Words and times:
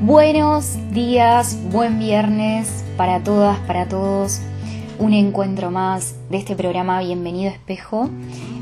Buenos 0.00 0.76
días, 0.92 1.58
buen 1.72 1.98
viernes 1.98 2.84
para 2.96 3.24
todas, 3.24 3.58
para 3.58 3.88
todos. 3.88 4.38
Un 5.00 5.12
encuentro 5.12 5.72
más 5.72 6.14
de 6.30 6.38
este 6.38 6.54
programa 6.54 7.00
Bienvenido 7.00 7.50
Espejo. 7.50 8.08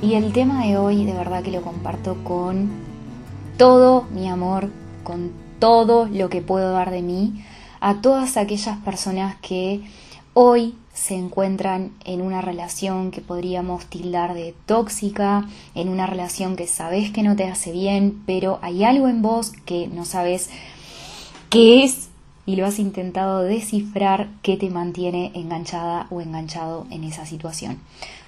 Y 0.01 0.15
el 0.15 0.33
tema 0.33 0.65
de 0.65 0.79
hoy 0.79 1.05
de 1.05 1.13
verdad 1.13 1.43
que 1.43 1.51
lo 1.51 1.61
comparto 1.61 2.17
con 2.25 2.71
todo 3.59 4.05
mi 4.15 4.29
amor, 4.29 4.71
con 5.05 5.31
todo 5.59 6.07
lo 6.07 6.31
que 6.31 6.41
puedo 6.41 6.73
dar 6.73 6.91
de 6.91 7.03
mí 7.03 7.45
a 7.81 8.01
todas 8.01 8.39
aquellas 8.39 8.79
personas 8.79 9.37
que 9.43 9.83
hoy 10.33 10.75
se 10.95 11.17
encuentran 11.17 11.93
en 12.07 12.23
una 12.23 12.41
relación 12.41 13.11
que 13.11 13.21
podríamos 13.21 13.85
tildar 13.85 14.33
de 14.33 14.55
tóxica, 14.65 15.47
en 15.75 15.91
una 15.91 16.07
relación 16.07 16.57
que 16.57 16.67
sabes 16.67 17.11
que 17.11 17.23
no 17.23 17.37
te 17.37 17.45
hace 17.45 17.73
bien, 17.73 18.23
pero 18.25 18.59
hay 18.63 18.85
algo 18.85 19.07
en 19.09 19.21
vos 19.21 19.53
que 19.67 19.87
no 19.89 20.07
sabes 20.07 20.49
qué 21.57 21.91
y 22.45 22.57
lo 22.57 22.67
has 22.67 22.79
intentado 22.79 23.41
descifrar 23.41 24.29
que 24.43 24.59
te 24.59 24.69
mantiene 24.69 25.33
enganchada 25.35 26.07
o 26.11 26.21
enganchado 26.21 26.87
en 26.91 27.03
esa 27.03 27.25
situación. 27.25 27.81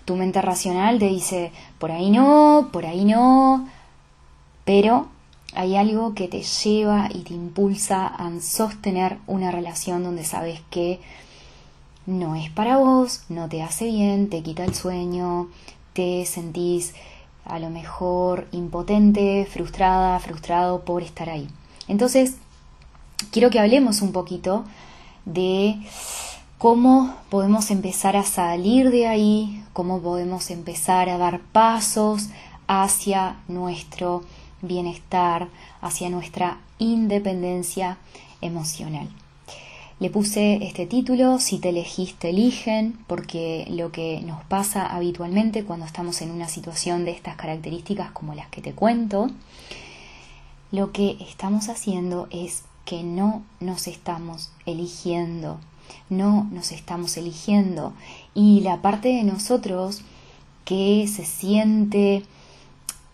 Tu 0.07 0.17
mente 0.17 0.41
racional 0.41 0.99
te 0.99 1.09
dice, 1.09 1.53
por 1.79 1.93
ahí 1.93 2.11
no, 2.11 2.71
por 2.73 2.87
ahí 2.87 3.05
no, 3.05 3.69
pero 4.65 5.09
hay 5.55 5.77
algo 5.77 6.15
que 6.15 6.27
te 6.27 6.43
lleva 6.43 7.11
y 7.15 7.19
te 7.21 7.35
impulsa 7.35 8.07
a 8.07 8.41
sostener 8.41 9.19
una 9.27 9.51
relación 9.51 10.03
donde 10.03 10.25
sabes 10.25 10.63
que 10.71 10.99
no 12.07 12.35
es 12.35 12.51
para 12.51 12.79
vos, 12.79 13.25
no 13.29 13.49
te 13.49 13.63
hace 13.63 13.85
bien, 13.85 14.31
te 14.31 14.43
quita 14.43 14.65
el 14.65 14.75
sueño, 14.75 15.49
te 15.93 16.25
sentís 16.25 16.95
a 17.45 17.59
lo 17.59 17.69
mejor 17.69 18.49
impotente, 18.53 19.47
frustrada, 19.51 20.19
frustrado 20.19 20.81
por 20.81 21.03
estar 21.03 21.29
ahí. 21.29 21.47
Entonces, 21.89 22.37
quiero 23.31 23.51
que 23.51 23.61
hablemos 23.61 24.03
un 24.03 24.13
poquito 24.13 24.65
de 25.25 25.77
cómo 26.59 27.15
podemos 27.31 27.71
empezar 27.71 28.17
a 28.17 28.25
salir 28.25 28.91
de 28.91 29.07
ahí, 29.07 29.63
cómo 29.73 30.01
podemos 30.01 30.51
empezar 30.51 31.09
a 31.09 31.19
dar 31.19 31.41
pasos 31.41 32.29
hacia 32.67 33.37
nuestro 33.49 34.23
bienestar, 34.63 35.49
hacia 35.81 36.11
nuestra 36.11 36.59
independencia 36.79 37.99
emocional. 38.41 39.09
Le 40.01 40.11
puse 40.11 40.65
este 40.65 40.87
título, 40.87 41.41
Si 41.41 41.59
te 41.59 41.71
elegiste, 41.71 42.31
eligen, 42.31 42.97
porque 43.09 43.67
lo 43.69 43.91
que 43.91 44.21
nos 44.21 44.45
pasa 44.45 44.87
habitualmente 44.87 45.65
cuando 45.65 45.87
estamos 45.87 46.23
en 46.23 46.31
una 46.31 46.49
situación 46.49 47.05
de 47.05 47.11
estas 47.11 47.35
características 47.35 48.13
como 48.13 48.35
las 48.35 48.49
que 48.49 48.63
te 48.63 48.75
cuento, 48.75 49.29
lo 50.71 50.93
que 50.93 51.17
estamos 51.21 51.69
haciendo 51.69 52.29
es 52.31 52.63
que 52.89 53.03
no 53.03 53.43
nos 53.61 53.87
estamos 53.87 54.51
eligiendo, 54.65 55.61
no 56.09 56.49
nos 56.51 56.73
estamos 56.73 57.19
eligiendo. 57.19 57.93
Y 58.33 58.61
la 58.61 58.81
parte 58.81 59.09
de 59.09 59.25
nosotros 59.25 60.01
que 60.65 61.07
se 61.07 61.27
siente 61.27 62.25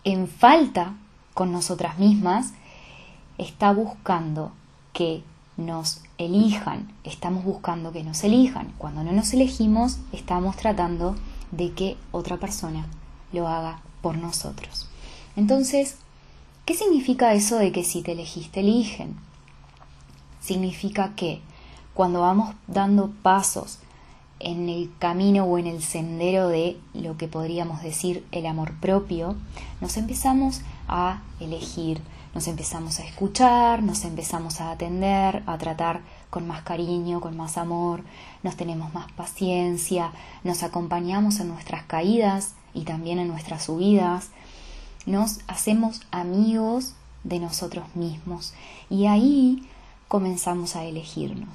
en 0.05 0.29
falta 0.29 0.93
con 1.33 1.51
nosotras 1.51 1.99
mismas 1.99 2.53
está 3.37 3.73
buscando 3.73 4.53
que 4.93 5.23
nos 5.57 5.99
elijan, 6.17 6.89
estamos 7.03 7.43
buscando 7.43 7.91
que 7.91 8.05
nos 8.05 8.23
elijan. 8.23 8.71
Cuando 8.77 9.03
no 9.03 9.11
nos 9.11 9.33
elegimos, 9.33 9.97
estamos 10.13 10.55
tratando 10.55 11.17
de 11.51 11.73
que 11.73 11.97
otra 12.13 12.37
persona 12.37 12.87
lo 13.33 13.49
haga 13.49 13.81
por 14.01 14.17
nosotros. 14.17 14.87
Entonces, 15.35 15.97
¿qué 16.63 16.75
significa 16.75 17.33
eso 17.33 17.57
de 17.57 17.73
que 17.73 17.83
si 17.83 18.03
te 18.03 18.13
elegiste, 18.13 18.61
eligen? 18.61 19.17
Significa 20.45 21.15
que 21.15 21.41
cuando 21.93 22.21
vamos 22.21 22.55
dando 22.67 23.11
pasos 23.23 23.79
en 24.39 24.69
el 24.69 24.91
camino 24.99 25.45
o 25.45 25.57
en 25.57 25.65
el 25.65 25.81
sendero 25.81 26.49
de 26.49 26.77
lo 26.93 27.17
que 27.17 27.27
podríamos 27.27 27.81
decir 27.81 28.25
el 28.31 28.45
amor 28.45 28.73
propio, 28.79 29.35
nos 29.81 29.97
empezamos 29.97 30.61
a 30.87 31.21
elegir, 31.39 32.01
nos 32.35 32.47
empezamos 32.47 32.99
a 32.99 33.05
escuchar, 33.05 33.81
nos 33.81 34.03
empezamos 34.03 34.61
a 34.61 34.71
atender, 34.71 35.41
a 35.47 35.57
tratar 35.57 36.01
con 36.29 36.45
más 36.47 36.63
cariño, 36.63 37.21
con 37.21 37.37
más 37.37 37.57
amor, 37.57 38.03
nos 38.43 38.55
tenemos 38.55 38.93
más 38.93 39.11
paciencia, 39.13 40.11
nos 40.43 40.63
acompañamos 40.63 41.39
en 41.39 41.47
nuestras 41.47 41.83
caídas 41.83 42.53
y 42.73 42.83
también 42.83 43.19
en 43.19 43.29
nuestras 43.29 43.63
subidas, 43.63 44.29
nos 45.05 45.39
hacemos 45.47 46.01
amigos 46.11 46.93
de 47.23 47.39
nosotros 47.39 47.85
mismos. 47.95 48.53
Y 48.89 49.05
ahí 49.07 49.63
comenzamos 50.15 50.77
a 50.77 50.85
elegirnos. 50.85 51.49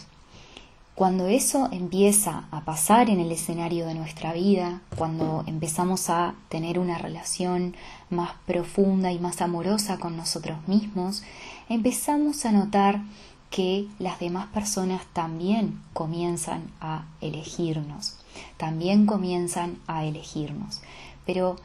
Cuando 0.94 1.28
eso 1.28 1.70
empieza 1.72 2.44
a 2.50 2.60
pasar 2.66 3.08
en 3.08 3.18
el 3.18 3.32
escenario 3.32 3.86
de 3.86 3.94
nuestra 3.94 4.34
vida, 4.34 4.82
cuando 4.98 5.44
empezamos 5.46 6.10
a 6.10 6.34
tener 6.50 6.78
una 6.78 6.98
relación 6.98 7.74
más 8.10 8.32
profunda 8.44 9.12
y 9.12 9.18
más 9.18 9.40
amorosa 9.40 9.96
con 9.96 10.18
nosotros 10.18 10.58
mismos, 10.68 11.22
empezamos 11.70 12.44
a 12.44 12.52
notar 12.52 13.00
que 13.48 13.86
las 13.98 14.20
demás 14.20 14.48
personas 14.48 15.06
también 15.14 15.80
comienzan 15.94 16.70
a 16.82 17.06
elegirnos, 17.22 18.18
también 18.58 19.06
comienzan 19.06 19.78
a 19.86 20.04
elegirnos. 20.04 20.82
Pero 21.24 21.56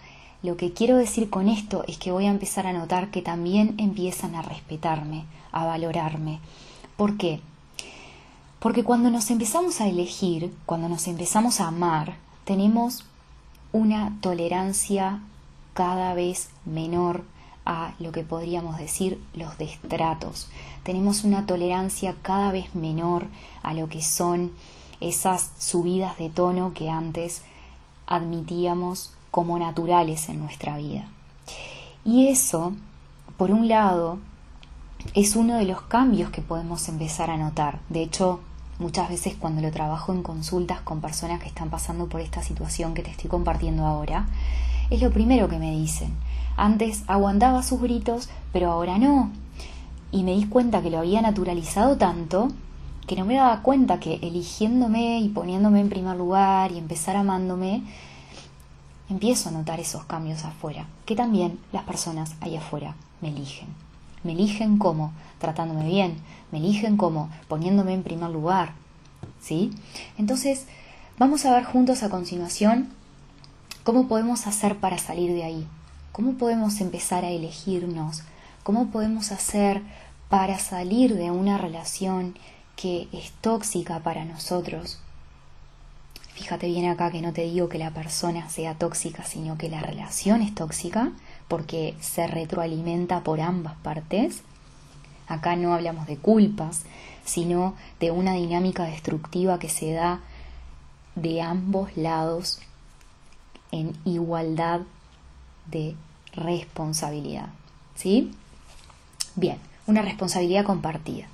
lo 0.44 0.55
que 0.55 0.72
quiero 0.72 0.95
decir 0.95 1.29
con 1.29 1.50
esto 1.50 1.84
es 1.89 1.97
que 1.97 2.13
voy 2.13 2.28
a 2.28 2.31
empezar 2.31 2.67
a 2.67 2.72
notar 2.72 3.11
que 3.11 3.22
también 3.22 3.75
empiezan 3.79 4.34
a 4.35 4.41
respetarme, 4.41 5.25
a 5.51 5.66
valorarme, 5.66 6.39
¿Por 6.97 7.17
qué? 7.17 7.41
Porque 8.59 8.83
cuando 8.83 9.11
nos 9.11 9.29
empezamos 9.29 9.81
a 9.81 9.88
elegir, 9.88 10.53
cuando 10.66 10.89
nos 10.89 11.07
empezamos 11.07 11.59
a 11.59 11.67
amar, 11.67 12.16
tenemos 12.45 13.06
una 13.72 14.17
tolerancia 14.22 15.19
cada 15.73 16.13
vez 16.13 16.50
menor 16.66 17.23
a 17.66 17.94
lo 18.00 18.11
que 18.11 18.23
podríamos 18.23 18.78
decir 18.78 19.22
los 19.34 19.57
destratos. 19.57 20.47
Tenemos 20.84 21.23
una 21.23 21.45
tolerancia 21.45 22.16
cada 22.22 22.51
vez 22.51 22.73
menor 22.75 23.28
a 23.61 23.73
lo 23.73 23.89
que 23.89 24.01
son 24.01 24.51
esas 25.01 25.51
subidas 25.59 26.17
de 26.17 26.29
tono 26.29 26.73
que 26.73 26.89
antes 26.89 27.41
admitíamos 28.07 29.13
como 29.31 29.59
naturales 29.59 30.29
en 30.29 30.39
nuestra 30.39 30.78
vida. 30.78 31.07
Y 32.05 32.28
eso, 32.29 32.73
por 33.38 33.51
un 33.51 33.67
lado, 33.67 34.19
es 35.13 35.35
uno 35.35 35.57
de 35.57 35.66
los 35.66 35.81
cambios 35.81 36.29
que 36.29 36.41
podemos 36.41 36.88
empezar 36.89 37.29
a 37.29 37.38
notar. 37.38 37.79
De 37.89 38.01
hecho, 38.01 38.39
muchas 38.79 39.09
veces 39.09 39.35
cuando 39.39 39.61
lo 39.61 39.71
trabajo 39.71 40.11
en 40.11 40.23
consultas 40.23 40.81
con 40.81 41.01
personas 41.01 41.39
que 41.39 41.47
están 41.47 41.69
pasando 41.69 42.07
por 42.07 42.21
esta 42.21 42.41
situación 42.41 42.93
que 42.93 43.03
te 43.03 43.11
estoy 43.11 43.29
compartiendo 43.29 43.85
ahora, 43.85 44.27
es 44.89 45.01
lo 45.01 45.11
primero 45.11 45.47
que 45.47 45.59
me 45.59 45.71
dicen. 45.71 46.13
Antes 46.57 47.03
aguantaba 47.07 47.63
sus 47.63 47.81
gritos, 47.81 48.29
pero 48.51 48.71
ahora 48.71 48.97
no. 48.97 49.31
Y 50.11 50.23
me 50.23 50.35
di 50.35 50.45
cuenta 50.45 50.81
que 50.81 50.89
lo 50.89 50.99
había 50.99 51.22
naturalizado 51.22 51.97
tanto 51.97 52.49
que 53.05 53.16
no 53.16 53.25
me 53.25 53.35
daba 53.35 53.61
cuenta 53.61 53.99
que 53.99 54.16
eligiéndome 54.22 55.19
y 55.19 55.29
poniéndome 55.29 55.79
en 55.79 55.89
primer 55.89 56.17
lugar 56.17 56.72
y 56.72 56.77
empezar 56.77 57.16
amándome, 57.16 57.83
empiezo 59.09 59.49
a 59.49 59.51
notar 59.51 59.79
esos 59.79 60.05
cambios 60.05 60.43
afuera, 60.43 60.87
que 61.05 61.16
también 61.16 61.59
las 61.72 61.83
personas 61.83 62.35
allá 62.41 62.59
afuera 62.59 62.95
me 63.22 63.29
eligen. 63.29 63.84
Me 64.25 64.31
eligen 64.31 64.80
como 64.80 65.13
tratándome 65.38 65.86
bien, 65.86 66.18
me 66.52 66.58
eligen 66.58 66.97
como 66.97 67.30
poniéndome 67.47 67.94
en 67.94 68.02
primer 68.02 68.31
lugar. 68.31 68.74
¿Sí? 69.40 69.72
Entonces, 70.18 70.66
vamos 71.19 71.46
a 71.46 71.53
ver 71.53 71.63
juntos 71.63 72.02
a 72.02 72.09
continuación 72.09 72.90
cómo 73.84 74.08
podemos 74.08 74.47
hacer 74.47 74.78
para 74.78 74.97
salir 74.97 75.31
de 75.31 75.44
ahí. 75.44 75.68
¿Cómo 76.12 76.34
podemos 76.34 76.81
empezar 76.81 77.24
a 77.24 77.30
elegirnos? 77.30 78.24
¿Cómo 78.64 78.88
podemos 78.88 79.31
hacer 79.31 79.84
para 80.28 80.58
salir 80.58 81.16
de 81.16 81.30
una 81.30 81.59
relación 81.59 82.35
que 82.76 83.08
es 83.11 83.32
tóxica 83.41 83.99
para 83.99 84.26
nosotros? 84.26 84.99
Fíjate 86.34 86.66
bien 86.67 86.90
acá 86.90 87.11
que 87.11 87.22
no 87.22 87.32
te 87.32 87.44
digo 87.44 87.70
que 87.70 87.78
la 87.78 87.91
persona 87.91 88.49
sea 88.49 88.73
tóxica, 88.73 89.23
sino 89.23 89.58
que 89.58 89.70
la 89.70 89.82
relación 89.82 90.41
es 90.41 90.55
tóxica 90.55 91.11
porque 91.47 91.96
se 92.00 92.28
retroalimenta 92.28 93.22
por 93.22 93.42
ambas 93.42 93.76
partes. 93.76 94.42
Acá 95.28 95.56
no 95.56 95.74
hablamos 95.74 96.08
de 96.08 96.18
culpas, 96.18 96.84
sino 97.24 97.76
de 98.00 98.12
una 98.12 98.34
dinámica 98.34 98.84
destructiva 98.84 99.59
que 99.59 99.70
se 99.70 99.92
da 99.92 100.22
de 101.16 101.42
ambos 101.42 101.96
lados 101.97 102.59
en 103.72 103.96
igualdad 104.06 104.82
de 105.66 105.96
responsabilidad. 106.34 107.50
¿Sí? 107.96 108.32
Bien, 109.36 109.58
una 109.88 110.02
responsabilidad 110.02 110.66
compartida. 110.66 111.28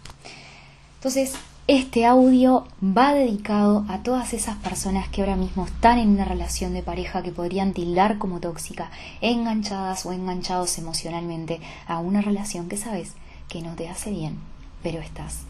Entonces, 0.95 1.33
este 1.67 2.05
audio 2.05 2.67
va 2.83 3.13
dedicado 3.13 3.85
a 3.87 3.99
todas 3.99 4.33
esas 4.33 4.57
personas 4.57 5.07
que 5.09 5.21
ahora 5.21 5.35
mismo 5.35 5.65
están 5.65 5.99
en 5.99 6.09
una 6.09 6.25
relación 6.25 6.73
de 6.73 6.81
pareja 6.81 7.21
que 7.21 7.31
podrían 7.31 7.73
tildar 7.73 8.17
como 8.17 8.39
tóxica, 8.39 8.89
enganchadas 9.21 10.05
o 10.05 10.11
enganchados 10.11 10.77
emocionalmente 10.79 11.61
a 11.87 11.99
una 11.99 12.21
relación 12.21 12.67
que 12.67 12.77
sabes 12.77 13.13
que 13.47 13.61
no 13.61 13.75
te 13.75 13.89
hace 13.89 14.09
bien. 14.11 14.39
pero 14.83 14.99
estás 14.99 15.41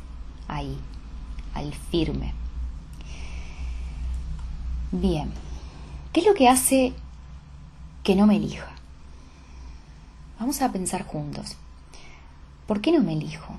ahí, 0.49 0.77
al 1.53 1.73
firme. 1.73 2.33
Bien, 4.91 5.31
¿qué 6.11 6.19
es 6.19 6.25
lo 6.25 6.33
que 6.33 6.49
hace 6.49 6.93
que 8.03 8.13
no 8.15 8.27
me 8.27 8.35
elija? 8.35 8.69
Vamos 10.37 10.61
a 10.61 10.71
pensar 10.73 11.05
juntos. 11.05 11.55
¿Por 12.67 12.81
qué 12.81 12.91
no 12.91 13.01
me 13.01 13.13
elijo? 13.13 13.55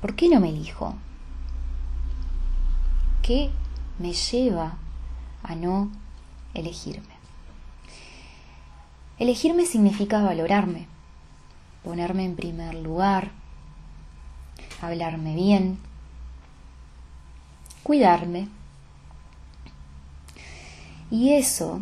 ¿Por 0.00 0.16
qué 0.16 0.28
no 0.28 0.40
me 0.40 0.48
elijo? 0.48 0.96
¿Qué 3.26 3.50
me 3.98 4.12
lleva 4.12 4.78
a 5.42 5.56
no 5.56 5.90
elegirme? 6.54 7.16
Elegirme 9.18 9.66
significa 9.66 10.22
valorarme, 10.22 10.86
ponerme 11.82 12.24
en 12.24 12.36
primer 12.36 12.74
lugar, 12.74 13.32
hablarme 14.80 15.34
bien, 15.34 15.80
cuidarme. 17.82 18.46
Y 21.10 21.32
eso 21.32 21.80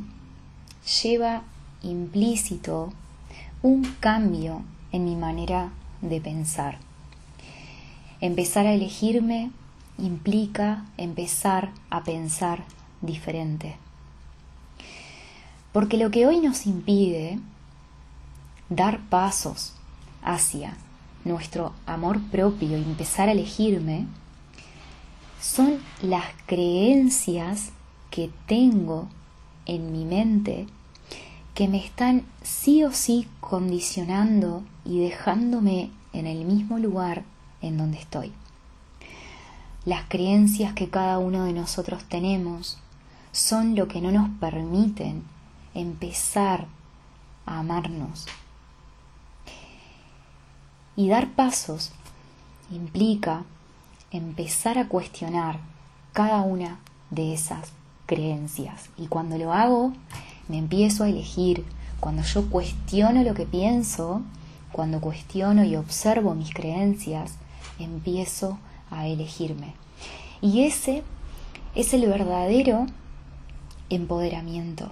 lleva 1.02 1.42
implícito 1.82 2.90
un 3.60 3.84
cambio 4.00 4.62
en 4.92 5.04
mi 5.04 5.14
manera 5.14 5.72
de 6.00 6.22
pensar. 6.22 6.78
Empezar 8.22 8.66
a 8.66 8.72
elegirme 8.72 9.50
implica 9.98 10.84
empezar 10.96 11.72
a 11.90 12.02
pensar 12.02 12.64
diferente. 13.00 13.76
Porque 15.72 15.96
lo 15.96 16.10
que 16.10 16.26
hoy 16.26 16.40
nos 16.40 16.66
impide 16.66 17.38
dar 18.68 19.00
pasos 19.08 19.74
hacia 20.22 20.76
nuestro 21.24 21.72
amor 21.86 22.20
propio 22.30 22.78
y 22.78 22.82
empezar 22.82 23.28
a 23.28 23.32
elegirme 23.32 24.06
son 25.40 25.78
las 26.02 26.24
creencias 26.46 27.70
que 28.10 28.30
tengo 28.46 29.08
en 29.66 29.92
mi 29.92 30.04
mente 30.04 30.66
que 31.54 31.68
me 31.68 31.78
están 31.78 32.24
sí 32.42 32.82
o 32.82 32.92
sí 32.92 33.28
condicionando 33.40 34.62
y 34.84 35.00
dejándome 35.00 35.90
en 36.12 36.26
el 36.26 36.44
mismo 36.44 36.78
lugar 36.78 37.24
en 37.62 37.78
donde 37.78 37.98
estoy. 37.98 38.32
Las 39.84 40.04
creencias 40.08 40.72
que 40.72 40.88
cada 40.88 41.18
uno 41.18 41.44
de 41.44 41.52
nosotros 41.52 42.04
tenemos 42.04 42.78
son 43.32 43.74
lo 43.74 43.86
que 43.86 44.00
no 44.00 44.10
nos 44.12 44.30
permiten 44.38 45.24
empezar 45.74 46.66
a 47.44 47.58
amarnos. 47.58 48.26
Y 50.96 51.08
dar 51.08 51.30
pasos 51.32 51.92
implica 52.70 53.44
empezar 54.10 54.78
a 54.78 54.88
cuestionar 54.88 55.58
cada 56.12 56.42
una 56.42 56.78
de 57.10 57.34
esas 57.34 57.72
creencias. 58.06 58.88
Y 58.96 59.08
cuando 59.08 59.36
lo 59.36 59.52
hago, 59.52 59.92
me 60.48 60.58
empiezo 60.58 61.04
a 61.04 61.08
elegir. 61.08 61.64
Cuando 62.00 62.22
yo 62.22 62.48
cuestiono 62.48 63.22
lo 63.22 63.34
que 63.34 63.46
pienso, 63.46 64.22
cuando 64.72 65.00
cuestiono 65.00 65.64
y 65.64 65.76
observo 65.76 66.34
mis 66.34 66.54
creencias, 66.54 67.32
empiezo 67.78 68.52
a 68.52 68.73
elegirme. 69.06 69.74
Y 70.40 70.64
ese 70.64 71.02
es 71.74 71.94
el 71.94 72.06
verdadero 72.06 72.86
empoderamiento. 73.90 74.90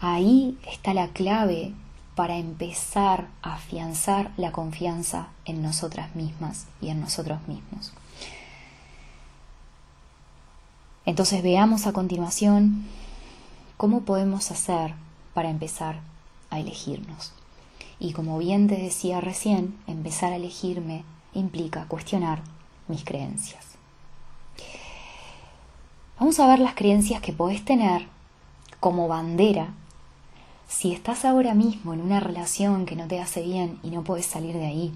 Ahí 0.00 0.58
está 0.70 0.94
la 0.94 1.08
clave 1.08 1.72
para 2.14 2.36
empezar 2.38 3.28
a 3.42 3.54
afianzar 3.54 4.32
la 4.36 4.52
confianza 4.52 5.28
en 5.44 5.62
nosotras 5.62 6.14
mismas 6.14 6.66
y 6.80 6.88
en 6.88 7.00
nosotros 7.00 7.38
mismos. 7.46 7.92
Entonces 11.04 11.42
veamos 11.42 11.86
a 11.86 11.92
continuación 11.92 12.84
cómo 13.76 14.02
podemos 14.02 14.50
hacer 14.50 14.94
para 15.34 15.50
empezar 15.50 16.00
a 16.50 16.58
elegirnos. 16.58 17.32
Y 17.98 18.12
como 18.12 18.38
bien 18.38 18.66
te 18.66 18.76
decía 18.76 19.20
recién, 19.20 19.78
empezar 19.86 20.32
a 20.32 20.36
elegirme 20.36 21.04
implica 21.34 21.86
cuestionar 21.86 22.40
mis 22.88 23.04
creencias. 23.04 23.64
Vamos 26.18 26.40
a 26.40 26.46
ver 26.46 26.58
las 26.58 26.74
creencias 26.74 27.20
que 27.20 27.32
podés 27.32 27.64
tener 27.64 28.06
como 28.80 29.08
bandera 29.08 29.68
si 30.68 30.92
estás 30.92 31.24
ahora 31.24 31.54
mismo 31.54 31.94
en 31.94 32.00
una 32.00 32.20
relación 32.20 32.86
que 32.86 32.96
no 32.96 33.06
te 33.06 33.20
hace 33.20 33.42
bien 33.42 33.78
y 33.82 33.90
no 33.90 34.02
puedes 34.02 34.26
salir 34.26 34.54
de 34.54 34.66
ahí. 34.66 34.92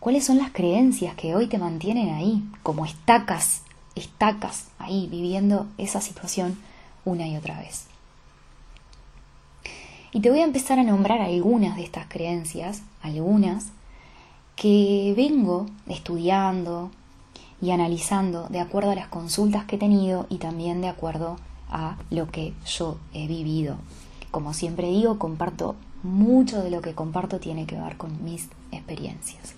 ¿Cuáles 0.00 0.24
son 0.24 0.38
las 0.38 0.50
creencias 0.52 1.14
que 1.14 1.34
hoy 1.34 1.46
te 1.46 1.58
mantienen 1.58 2.14
ahí, 2.14 2.44
como 2.62 2.84
estacas 2.84 3.62
estacas 3.94 4.68
ahí 4.78 5.08
viviendo 5.10 5.66
esa 5.78 6.00
situación 6.00 6.58
una 7.04 7.26
y 7.26 7.36
otra 7.36 7.58
vez. 7.58 7.86
Y 10.12 10.20
te 10.20 10.30
voy 10.30 10.40
a 10.40 10.44
empezar 10.44 10.78
a 10.78 10.84
nombrar 10.84 11.20
algunas 11.20 11.76
de 11.76 11.84
estas 11.84 12.06
creencias, 12.06 12.82
algunas 13.02 13.66
que 14.56 15.14
vengo 15.16 15.66
estudiando 15.86 16.90
y 17.60 17.70
analizando 17.70 18.46
de 18.48 18.60
acuerdo 18.60 18.90
a 18.90 18.94
las 18.94 19.08
consultas 19.08 19.64
que 19.64 19.76
he 19.76 19.78
tenido 19.78 20.26
y 20.28 20.38
también 20.38 20.80
de 20.80 20.88
acuerdo 20.88 21.36
a 21.70 21.96
lo 22.10 22.30
que 22.30 22.52
yo 22.66 22.98
he 23.12 23.26
vivido. 23.26 23.76
Como 24.30 24.52
siempre 24.52 24.88
digo, 24.90 25.18
comparto 25.18 25.76
mucho 26.02 26.62
de 26.62 26.70
lo 26.70 26.82
que 26.82 26.94
comparto 26.94 27.40
tiene 27.40 27.66
que 27.66 27.80
ver 27.80 27.96
con 27.96 28.22
mis 28.24 28.48
experiencias. 28.70 29.54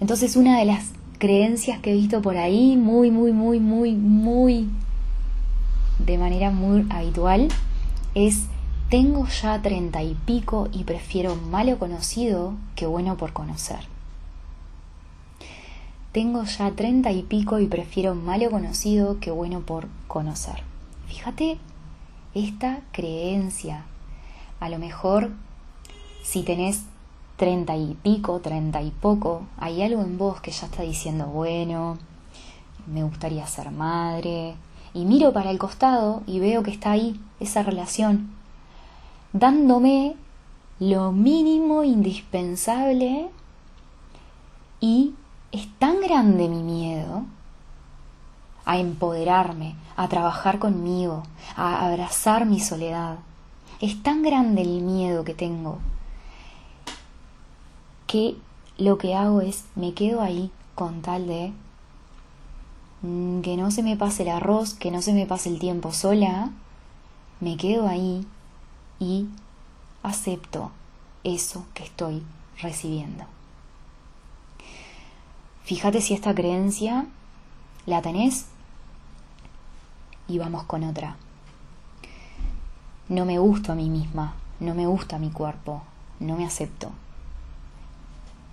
Entonces 0.00 0.36
una 0.36 0.58
de 0.58 0.64
las 0.64 0.90
creencias 1.18 1.80
que 1.80 1.92
he 1.92 1.94
visto 1.94 2.22
por 2.22 2.36
ahí 2.36 2.76
muy, 2.76 3.10
muy, 3.10 3.32
muy, 3.32 3.60
muy, 3.60 3.94
muy, 3.94 4.68
de 5.98 6.18
manera 6.18 6.50
muy 6.50 6.86
habitual, 6.90 7.48
es 8.14 8.44
tengo 8.94 9.26
ya 9.26 9.60
treinta 9.60 10.04
y 10.04 10.14
pico 10.14 10.68
y 10.70 10.84
prefiero 10.84 11.34
malo 11.34 11.80
conocido 11.80 12.54
que 12.76 12.86
bueno 12.86 13.16
por 13.16 13.32
conocer. 13.32 13.80
Tengo 16.12 16.44
ya 16.44 16.70
treinta 16.70 17.10
y 17.10 17.24
pico 17.24 17.58
y 17.58 17.66
prefiero 17.66 18.14
malo 18.14 18.52
conocido 18.52 19.18
que 19.18 19.32
bueno 19.32 19.62
por 19.62 19.88
conocer. 20.06 20.62
Fíjate 21.08 21.58
esta 22.34 22.82
creencia. 22.92 23.84
A 24.60 24.68
lo 24.68 24.78
mejor 24.78 25.32
si 26.22 26.44
tenés 26.44 26.84
treinta 27.36 27.76
y 27.76 27.98
pico, 28.00 28.38
treinta 28.38 28.80
y 28.80 28.92
poco, 28.92 29.42
hay 29.58 29.82
algo 29.82 30.02
en 30.02 30.18
vos 30.18 30.40
que 30.40 30.52
ya 30.52 30.66
está 30.66 30.84
diciendo, 30.84 31.26
bueno, 31.26 31.98
me 32.86 33.02
gustaría 33.02 33.44
ser 33.48 33.72
madre, 33.72 34.54
y 34.94 35.04
miro 35.04 35.32
para 35.32 35.50
el 35.50 35.58
costado 35.58 36.22
y 36.28 36.38
veo 36.38 36.62
que 36.62 36.70
está 36.70 36.92
ahí 36.92 37.20
esa 37.40 37.64
relación, 37.64 38.30
dándome 39.34 40.14
lo 40.78 41.10
mínimo 41.12 41.82
indispensable 41.82 43.28
y 44.80 45.12
es 45.50 45.68
tan 45.78 46.00
grande 46.00 46.48
mi 46.48 46.62
miedo 46.62 47.24
a 48.64 48.78
empoderarme, 48.78 49.74
a 49.96 50.08
trabajar 50.08 50.58
conmigo, 50.58 51.24
a 51.56 51.84
abrazar 51.84 52.46
mi 52.46 52.60
soledad. 52.60 53.18
Es 53.80 54.02
tan 54.02 54.22
grande 54.22 54.62
el 54.62 54.80
miedo 54.80 55.24
que 55.24 55.34
tengo 55.34 55.78
que 58.06 58.36
lo 58.78 58.98
que 58.98 59.16
hago 59.16 59.40
es 59.40 59.64
me 59.74 59.94
quedo 59.94 60.22
ahí 60.22 60.50
con 60.76 61.02
tal 61.02 61.26
de 61.26 61.52
que 63.42 63.56
no 63.56 63.70
se 63.72 63.82
me 63.82 63.96
pase 63.96 64.22
el 64.22 64.28
arroz, 64.30 64.74
que 64.74 64.92
no 64.92 65.02
se 65.02 65.12
me 65.12 65.26
pase 65.26 65.48
el 65.48 65.58
tiempo 65.58 65.92
sola, 65.92 66.50
me 67.40 67.56
quedo 67.56 67.88
ahí 67.88 68.26
y 69.04 69.28
acepto 70.02 70.70
eso 71.22 71.66
que 71.74 71.84
estoy 71.84 72.22
recibiendo. 72.60 73.24
Fíjate 75.64 76.00
si 76.00 76.14
esta 76.14 76.34
creencia 76.34 77.06
la 77.86 78.02
tenés 78.02 78.46
y 80.28 80.38
vamos 80.38 80.64
con 80.64 80.84
otra. 80.84 81.16
No 83.08 83.24
me 83.24 83.38
gusto 83.38 83.72
a 83.72 83.74
mí 83.74 83.90
misma, 83.90 84.34
no 84.60 84.74
me 84.74 84.86
gusta 84.86 85.18
mi 85.18 85.30
cuerpo, 85.30 85.82
no 86.20 86.36
me 86.36 86.46
acepto 86.46 86.92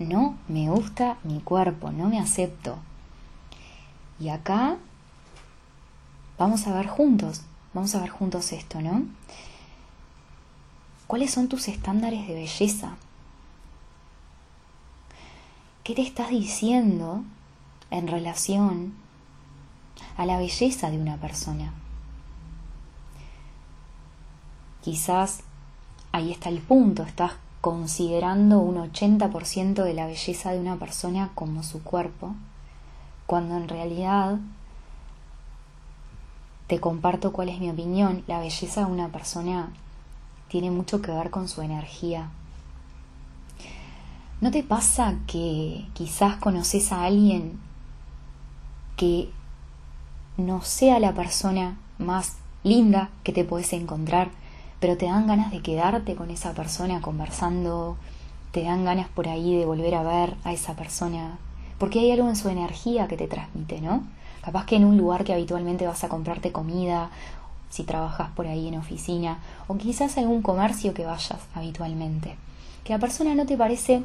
no 0.02 0.38
me 0.48 0.70
gusta 0.70 1.18
mi 1.24 1.40
cuerpo, 1.40 1.92
no 1.92 2.10
me 2.10 2.20
acepto. 2.20 2.78
Y 4.20 4.30
acá 4.30 4.78
vamos 6.38 6.68
a 6.68 6.74
ver 6.74 6.88
juntos, 6.88 7.42
vamos 7.74 7.94
a 7.96 8.00
ver 8.00 8.10
juntos 8.10 8.52
esto, 8.52 8.82
¿no? 8.82 9.04
¿Cuáles 11.12 11.32
son 11.32 11.50
tus 11.50 11.68
estándares 11.68 12.26
de 12.26 12.36
belleza? 12.36 12.96
¿Qué 15.84 15.94
te 15.94 16.02
estás 16.02 16.30
diciendo 16.30 17.26
en 17.90 18.08
relación 18.08 18.94
a 20.16 20.26
la 20.26 20.38
belleza 20.38 20.90
de 20.90 20.98
una 20.98 21.18
persona? 21.18 21.74
Quizás 24.80 25.42
ahí 26.14 26.32
está 26.32 26.48
el 26.48 26.62
punto, 26.62 27.04
estás 27.04 27.34
considerando 27.60 28.60
un 28.60 28.78
80% 28.78 29.84
de 29.84 29.94
la 29.94 30.06
belleza 30.06 30.54
de 30.54 30.62
una 30.62 30.78
persona 30.78 31.32
como 31.36 31.62
su 31.64 31.84
cuerpo, 31.84 32.36
cuando 33.26 33.58
en 33.58 33.68
realidad 33.68 34.40
te 36.68 36.80
comparto 36.80 37.34
cuál 37.34 37.50
es 37.50 37.60
mi 37.60 37.70
opinión, 37.70 38.24
la 38.28 38.40
belleza 38.40 38.86
de 38.86 38.92
una 38.94 39.10
persona 39.10 39.74
tiene 40.52 40.70
mucho 40.70 41.02
que 41.02 41.12
ver 41.12 41.30
con 41.30 41.48
su 41.48 41.62
energía. 41.62 42.30
¿No 44.42 44.52
te 44.52 44.64
pasa 44.64 45.16
que 45.26 45.86
quizás 45.94 46.36
conoces 46.36 46.92
a 46.92 47.06
alguien 47.06 47.58
que 48.98 49.30
no 50.36 50.62
sea 50.62 51.00
la 51.00 51.14
persona 51.14 51.78
más 52.00 52.36
linda 52.66 53.12
que 53.24 53.32
te 53.32 53.46
puedes 53.46 53.72
encontrar, 53.72 54.30
pero 54.82 54.98
te 54.98 55.06
dan 55.06 55.26
ganas 55.26 55.52
de 55.52 55.62
quedarte 55.62 56.16
con 56.16 56.30
esa 56.30 56.52
persona 56.52 57.00
conversando, 57.00 57.96
te 58.52 58.64
dan 58.64 58.84
ganas 58.84 59.08
por 59.08 59.30
ahí 59.30 59.56
de 59.56 59.66
volver 59.66 59.96
a 59.96 60.04
ver 60.04 60.36
a 60.44 60.52
esa 60.52 60.76
persona, 60.76 61.38
porque 61.78 62.02
hay 62.02 62.12
algo 62.12 62.28
en 62.28 62.36
su 62.36 62.50
energía 62.50 63.08
que 63.08 63.16
te 63.16 63.28
transmite, 63.28 63.80
¿no? 63.80 64.04
Capaz 64.42 64.66
que 64.66 64.76
en 64.76 64.84
un 64.84 64.98
lugar 64.98 65.24
que 65.24 65.34
habitualmente 65.34 65.88
vas 65.88 66.04
a 66.04 66.10
comprarte 66.10 66.52
comida, 66.52 67.10
si 67.72 67.84
trabajas 67.84 68.30
por 68.36 68.46
ahí 68.46 68.68
en 68.68 68.78
oficina, 68.78 69.40
o 69.68 69.78
quizás 69.78 70.18
algún 70.18 70.42
comercio 70.42 70.94
que 70.94 71.06
vayas 71.06 71.40
habitualmente. 71.56 72.36
Que 72.84 72.94
la 72.94 73.00
persona 73.00 73.34
no 73.34 73.46
te 73.46 73.58
parece, 73.58 74.04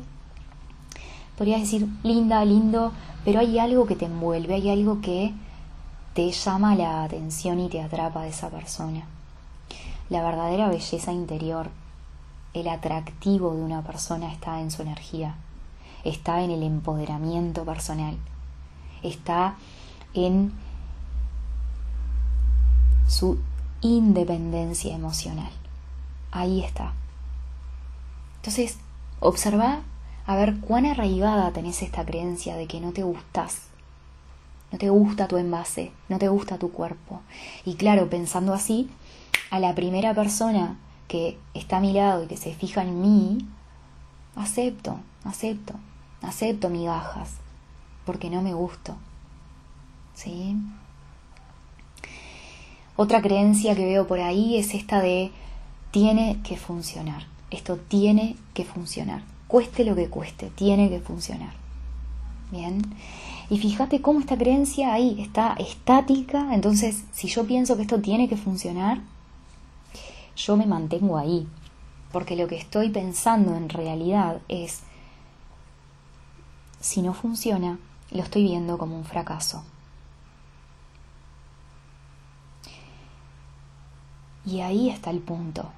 podrías 1.37 1.61
decir, 1.61 1.89
linda, 2.05 2.45
lindo, 2.45 2.93
pero 3.25 3.41
hay 3.41 3.59
algo 3.59 3.87
que 3.87 3.97
te 3.97 4.07
envuelve, 4.07 4.55
hay 4.55 4.71
algo 4.71 5.01
que 5.01 5.35
te 6.15 6.31
llama 6.31 6.77
la 6.77 7.03
atención 7.03 7.59
y 7.59 7.69
te 7.69 7.83
atrapa 7.83 8.23
de 8.23 8.29
esa 8.29 8.49
persona. 8.51 9.05
La 10.09 10.23
verdadera 10.23 10.69
belleza 10.69 11.13
interior, 11.13 11.69
el 12.55 12.69
atractivo 12.69 13.53
de 13.55 13.63
una 13.63 13.83
persona 13.83 14.33
está 14.33 14.61
en 14.61 14.71
su 14.71 14.83
energía, 14.83 15.35
está 16.05 16.43
en 16.43 16.53
el 16.53 16.63
empoderamiento 16.63 17.65
personal, 17.65 18.17
está 19.03 19.57
en 20.15 20.53
su 23.09 23.39
independencia 23.87 24.95
emocional. 24.95 25.51
Ahí 26.33 26.63
está. 26.63 26.93
Entonces, 28.37 28.79
observa 29.21 29.81
a 30.27 30.37
ver 30.37 30.59
cuán 30.61 30.87
arraigada 30.87 31.53
tenés 31.53 31.83
esta 31.83 32.05
creencia 32.05 32.57
de 32.57 32.67
que 32.67 32.81
no 32.81 32.93
te 32.93 33.03
gustas 33.03 33.67
no 34.73 34.79
te 34.79 34.91
gusta 34.91 35.29
tu 35.29 35.37
envase, 35.37 35.93
no 36.09 36.19
te 36.19 36.29
gusta 36.29 36.59
tu 36.59 36.73
cuerpo. 36.73 37.21
Y 37.65 37.75
claro, 37.75 38.11
pensando 38.11 38.53
así, 38.53 38.91
a 39.51 39.61
la 39.61 39.75
primera 39.75 40.15
persona 40.15 40.77
que 41.09 41.39
está 41.55 41.77
a 41.77 41.81
mi 41.81 41.93
lado 41.93 42.25
y 42.25 42.27
que 42.27 42.37
se 42.37 42.55
fija 42.55 42.83
en 42.83 43.01
mí, 43.01 43.39
acepto, 44.35 44.99
acepto, 45.25 45.75
acepto 46.21 46.69
migajas, 46.69 47.35
porque 48.05 48.29
no 48.29 48.43
me 48.43 48.55
gusto. 48.55 48.97
¿Sí? 50.15 50.57
Otra 52.97 53.21
creencia 53.21 53.75
que 53.75 53.85
veo 53.85 54.07
por 54.07 54.21
ahí 54.21 54.57
es 54.57 54.75
esta 54.75 55.01
de 55.01 55.31
tiene 55.91 56.41
que 56.43 56.57
funcionar. 56.57 57.27
Esto 57.51 57.77
tiene 57.77 58.37
que 58.55 58.65
funcionar. 58.65 59.23
Cueste 59.49 59.85
lo 59.85 59.95
que 59.95 60.09
cueste, 60.09 60.51
tiene 60.51 60.89
que 60.89 61.01
funcionar. 61.01 61.53
Bien. 62.51 62.83
Y 63.51 63.59
fíjate 63.59 64.01
cómo 64.01 64.21
esta 64.21 64.37
creencia 64.37 64.93
ahí 64.93 65.21
está 65.21 65.55
estática, 65.59 66.55
entonces 66.55 67.05
si 67.13 67.29
yo 67.29 67.47
pienso 67.47 67.77
que 67.77 67.83
esto 67.83 68.01
tiene 68.01 68.29
que 68.29 68.37
funcionar, 68.37 69.01
yo 70.37 70.57
me 70.57 70.67
mantengo 70.67 71.17
ahí, 71.17 71.47
porque 72.13 72.35
lo 72.35 72.49
que 72.49 72.57
estoy 72.57 72.89
pensando 72.89 73.57
en 73.57 73.69
realidad 73.69 74.41
es, 74.49 74.81
si 76.81 77.03
no 77.03 77.15
funciona, 77.15 77.79
lo 78.11 78.23
estoy 78.23 78.43
viendo 78.43 78.79
como 78.79 78.97
un 78.97 79.05
fracaso. 79.05 79.63
Y 84.47 84.61
ahí 84.61 84.89
está 84.89 85.11
el 85.11 85.19
punto. 85.19 85.71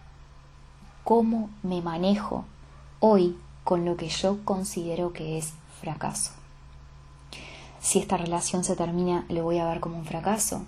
¿Cómo 1.02 1.50
me 1.62 1.80
manejo 1.80 2.44
hoy 3.00 3.36
con 3.64 3.84
lo 3.84 3.96
que 3.96 4.08
yo 4.08 4.44
considero 4.44 5.12
que 5.12 5.38
es 5.38 5.54
fracaso? 5.80 6.32
si 7.80 7.98
esta 7.98 8.16
relación 8.16 8.64
se 8.64 8.76
termina, 8.76 9.24
le 9.28 9.42
voy 9.42 9.58
a 9.58 9.68
ver 9.68 9.80
como 9.80 9.98
un 9.98 10.04
fracaso. 10.04 10.62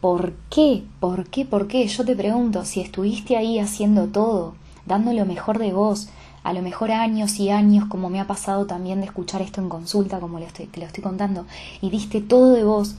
¿Por 0.00 0.32
qué? 0.50 0.84
¿Por 0.98 1.28
qué? 1.28 1.44
¿Por 1.44 1.68
qué? 1.68 1.86
Yo 1.86 2.04
te 2.04 2.16
pregunto, 2.16 2.64
si 2.64 2.80
estuviste 2.80 3.36
ahí 3.36 3.58
haciendo 3.58 4.06
todo, 4.08 4.54
dando 4.86 5.12
lo 5.12 5.26
mejor 5.26 5.58
de 5.58 5.72
vos, 5.72 6.08
a 6.42 6.54
lo 6.54 6.62
mejor 6.62 6.90
años 6.90 7.38
y 7.38 7.50
años, 7.50 7.84
como 7.88 8.08
me 8.08 8.18
ha 8.18 8.26
pasado 8.26 8.64
también 8.64 9.00
de 9.00 9.06
escuchar 9.06 9.42
esto 9.42 9.60
en 9.60 9.68
consulta, 9.68 10.20
como 10.20 10.38
te 10.38 10.80
lo 10.80 10.86
estoy 10.86 11.02
contando, 11.02 11.44
y 11.82 11.90
diste 11.90 12.22
todo 12.22 12.52
de 12.52 12.64
vos, 12.64 12.96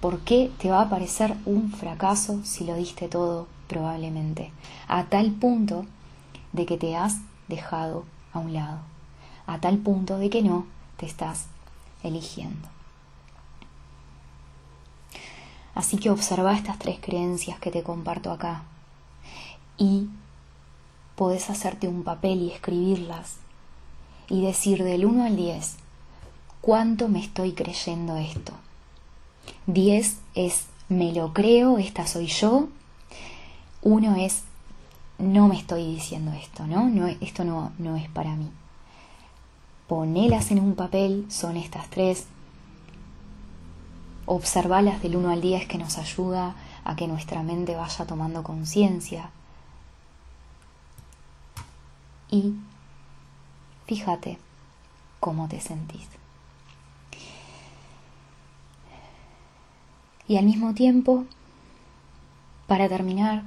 ¿por 0.00 0.20
qué 0.20 0.50
te 0.58 0.70
va 0.70 0.82
a 0.82 0.90
parecer 0.90 1.36
un 1.44 1.72
fracaso 1.72 2.40
si 2.44 2.64
lo 2.64 2.74
diste 2.74 3.08
todo? 3.08 3.46
Probablemente. 3.66 4.52
A 4.86 5.04
tal 5.04 5.32
punto 5.32 5.84
de 6.52 6.66
que 6.66 6.78
te 6.78 6.96
has 6.96 7.18
dejado 7.48 8.04
a 8.32 8.38
un 8.38 8.52
lado. 8.52 8.78
A 9.46 9.60
tal 9.60 9.78
punto 9.78 10.18
de 10.18 10.30
que 10.30 10.42
no 10.42 10.66
te 10.96 11.06
estás 11.06 11.46
eligiendo. 12.02 12.68
Así 15.74 15.96
que 15.98 16.10
observa 16.10 16.54
estas 16.54 16.78
tres 16.78 16.98
creencias 17.00 17.58
que 17.60 17.70
te 17.70 17.82
comparto 17.82 18.32
acá 18.32 18.62
y 19.76 20.08
podés 21.14 21.50
hacerte 21.50 21.86
un 21.86 22.02
papel 22.02 22.42
y 22.42 22.50
escribirlas 22.50 23.36
y 24.28 24.44
decir 24.44 24.82
del 24.82 25.04
1 25.04 25.24
al 25.24 25.36
10, 25.36 25.76
¿cuánto 26.60 27.08
me 27.08 27.20
estoy 27.20 27.52
creyendo 27.52 28.16
esto? 28.16 28.52
10 29.66 30.18
es 30.34 30.66
me 30.88 31.12
lo 31.12 31.32
creo, 31.32 31.78
esta 31.78 32.06
soy 32.06 32.26
yo. 32.26 32.68
1 33.82 34.16
es 34.16 34.42
no 35.18 35.48
me 35.48 35.58
estoy 35.58 35.84
diciendo 35.94 36.32
esto, 36.32 36.66
¿no? 36.66 36.88
no 36.88 37.06
esto 37.06 37.44
no, 37.44 37.72
no 37.78 37.96
es 37.96 38.08
para 38.08 38.34
mí 38.36 38.50
ponelas 39.88 40.50
en 40.50 40.60
un 40.60 40.76
papel, 40.76 41.26
son 41.30 41.56
estas 41.56 41.88
tres, 41.88 42.26
observalas 44.26 45.02
del 45.02 45.16
1 45.16 45.30
al 45.30 45.40
10 45.40 45.66
que 45.66 45.78
nos 45.78 45.96
ayuda 45.96 46.54
a 46.84 46.94
que 46.94 47.08
nuestra 47.08 47.42
mente 47.42 47.74
vaya 47.74 48.06
tomando 48.06 48.42
conciencia. 48.42 49.30
Y 52.30 52.54
fíjate 53.86 54.38
cómo 55.18 55.48
te 55.48 55.60
sentís. 55.60 56.17
Y 60.28 60.36
al 60.36 60.44
mismo 60.44 60.74
tiempo, 60.74 61.24
para 62.66 62.86
terminar, 62.86 63.44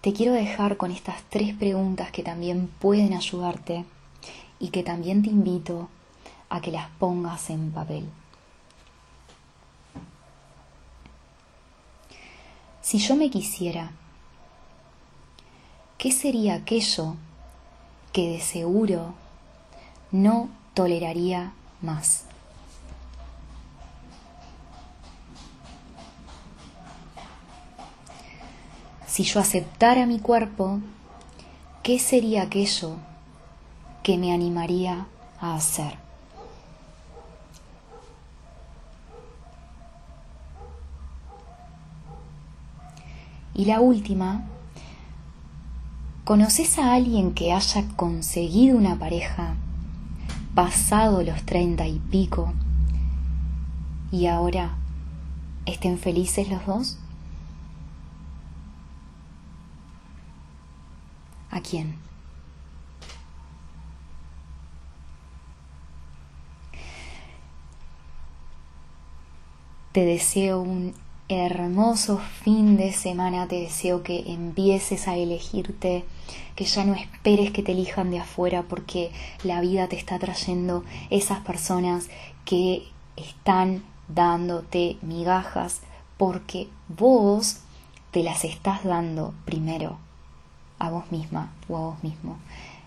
te 0.00 0.14
quiero 0.14 0.32
dejar 0.32 0.78
con 0.78 0.90
estas 0.90 1.22
tres 1.28 1.54
preguntas 1.54 2.10
que 2.10 2.22
también 2.22 2.68
pueden 2.78 3.12
ayudarte 3.12 3.84
y 4.58 4.70
que 4.70 4.82
también 4.82 5.22
te 5.22 5.28
invito 5.28 5.90
a 6.48 6.62
que 6.62 6.70
las 6.70 6.88
pongas 6.98 7.50
en 7.50 7.72
papel. 7.72 8.08
Si 12.80 12.98
yo 12.98 13.14
me 13.16 13.28
quisiera, 13.28 13.92
¿qué 15.98 16.10
sería 16.10 16.54
aquello 16.54 17.16
que 18.12 18.30
de 18.30 18.40
seguro 18.40 19.14
no 20.10 20.48
toleraría 20.74 21.52
más? 21.82 22.24
Si 29.14 29.22
yo 29.22 29.38
aceptara 29.38 30.06
mi 30.06 30.18
cuerpo, 30.18 30.80
¿qué 31.84 32.00
sería 32.00 32.42
aquello 32.42 32.96
que 34.02 34.18
me 34.18 34.32
animaría 34.32 35.06
a 35.40 35.54
hacer. 35.54 35.98
Y 43.54 43.66
la 43.66 43.80
última, 43.80 44.42
¿conoces 46.24 46.76
a 46.80 46.92
alguien 46.92 47.34
que 47.34 47.52
haya 47.52 47.86
conseguido 47.94 48.76
una 48.76 48.98
pareja 48.98 49.54
pasado 50.56 51.22
los 51.22 51.40
treinta 51.44 51.86
y 51.86 52.00
pico 52.00 52.52
y 54.10 54.26
ahora 54.26 54.74
estén 55.66 55.98
felices 55.98 56.48
los 56.48 56.66
dos? 56.66 56.98
¿A 61.54 61.60
quién? 61.60 61.94
Te 69.92 70.04
deseo 70.04 70.60
un 70.60 70.94
hermoso 71.28 72.18
fin 72.42 72.76
de 72.76 72.92
semana. 72.92 73.46
Te 73.46 73.60
deseo 73.60 74.02
que 74.02 74.32
empieces 74.32 75.06
a 75.06 75.16
elegirte, 75.16 76.04
que 76.56 76.64
ya 76.64 76.84
no 76.84 76.94
esperes 76.94 77.52
que 77.52 77.62
te 77.62 77.70
elijan 77.70 78.10
de 78.10 78.18
afuera 78.18 78.64
porque 78.68 79.12
la 79.44 79.60
vida 79.60 79.86
te 79.86 79.94
está 79.94 80.18
trayendo 80.18 80.82
esas 81.10 81.38
personas 81.38 82.08
que 82.44 82.82
están 83.14 83.84
dándote 84.08 84.96
migajas 85.02 85.82
porque 86.18 86.66
vos 86.88 87.60
te 88.10 88.24
las 88.24 88.44
estás 88.44 88.82
dando 88.82 89.34
primero 89.44 89.98
a 90.78 90.90
vos 90.90 91.10
misma 91.10 91.52
o 91.68 91.76
a 91.76 91.80
vos 91.80 92.02
mismo. 92.02 92.38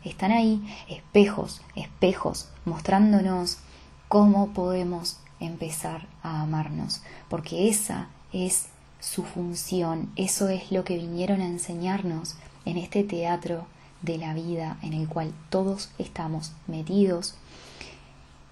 Están 0.04 0.32
ahí 0.32 0.62
espejos, 0.88 1.62
espejos, 1.76 2.50
mostrándonos 2.66 3.60
cómo 4.08 4.50
podemos 4.50 5.20
empezar 5.40 6.08
a 6.24 6.42
amarnos, 6.42 7.02
porque 7.30 7.70
esa 7.70 8.08
es 8.32 8.68
su 9.00 9.24
función, 9.24 10.10
eso 10.16 10.50
es 10.50 10.72
lo 10.72 10.84
que 10.84 10.98
vinieron 10.98 11.42
a 11.42 11.48
enseñarnos 11.48 12.36
en 12.66 12.78
este 12.78 13.04
teatro 13.04 13.66
de 14.02 14.18
la 14.18 14.34
vida 14.34 14.78
en 14.82 14.94
el 14.94 15.08
cual 15.08 15.34
todos 15.50 15.90
estamos 15.98 16.54
metidos, 16.68 17.36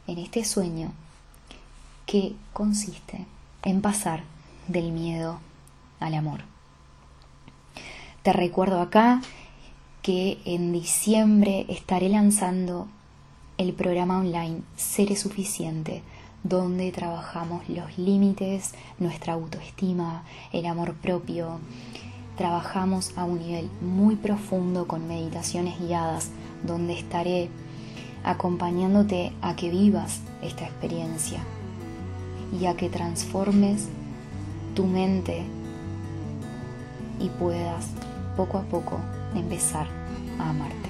en 0.07 0.19
este 0.19 0.45
sueño 0.45 0.91
que 2.05 2.35
consiste 2.53 3.25
en 3.63 3.81
pasar 3.81 4.23
del 4.67 4.91
miedo 4.91 5.39
al 5.99 6.13
amor. 6.13 6.54
Te 8.25 8.33
recuerdo 8.33 8.81
acá 8.81 9.21
que 10.01 10.39
en 10.45 10.73
diciembre 10.73 11.67
estaré 11.69 12.09
lanzando 12.09 12.87
el 13.59 13.71
programa 13.73 14.17
online 14.17 14.63
Seré 14.75 15.15
Suficiente, 15.15 16.01
donde 16.41 16.91
trabajamos 16.91 17.69
los 17.69 17.99
límites, 17.99 18.73
nuestra 18.97 19.33
autoestima, 19.33 20.23
el 20.51 20.65
amor 20.65 20.95
propio. 20.95 21.59
Trabajamos 22.35 23.15
a 23.15 23.25
un 23.25 23.37
nivel 23.37 23.69
muy 23.79 24.15
profundo 24.15 24.87
con 24.87 25.07
meditaciones 25.07 25.79
guiadas, 25.79 26.31
donde 26.63 26.97
estaré 26.97 27.51
acompañándote 28.23 29.33
a 29.43 29.55
que 29.55 29.69
vivas 29.69 30.21
esta 30.41 30.65
experiencia 30.65 31.41
y 32.59 32.65
a 32.65 32.75
que 32.75 32.89
transformes 32.89 33.87
tu 34.73 34.87
mente 34.87 35.43
y 37.19 37.29
puedas 37.29 37.85
poco 38.35 38.57
a 38.57 38.61
poco 38.61 38.99
empezar 39.33 39.87
a 40.39 40.49
amarte. 40.49 40.89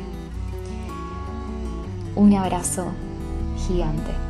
Un 2.15 2.33
abrazo 2.33 2.85
gigante. 3.67 4.24